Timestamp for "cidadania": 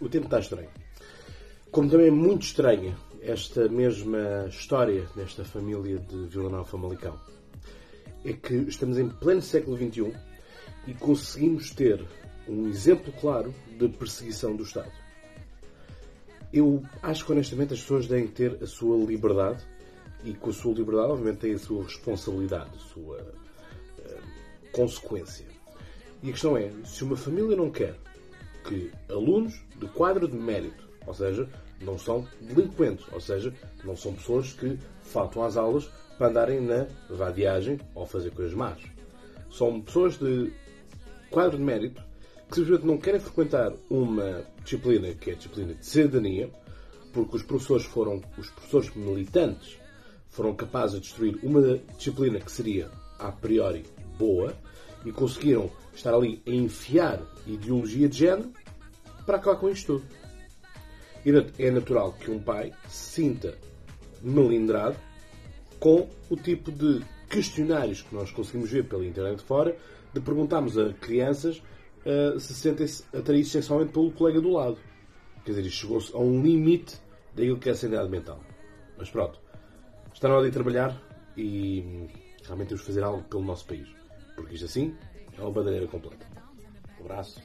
45.84-46.50